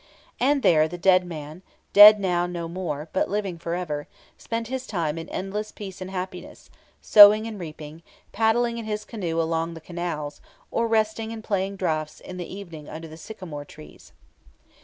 [0.39, 1.61] And there the dead man,
[1.93, 6.09] dead now no more, but living for ever, spent his time in endless peace and
[6.09, 6.71] happiness,
[7.03, 8.01] sowing and reaping,
[8.31, 10.41] paddling in his canoe along the canals,
[10.71, 14.11] or resting and playing draughts in the evening under the sycamore trees.